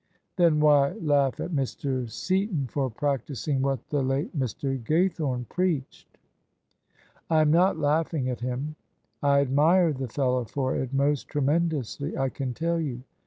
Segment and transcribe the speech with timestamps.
[0.37, 2.09] ""Then why laugh at Mr.
[2.09, 4.81] Seaton for practising what the late Mr.
[4.83, 6.17] Gaythome preached?""
[7.29, 8.75] I am not laughing at him
[9.21, 13.03] I I admire the fellow for it most tremendously, I can tell you!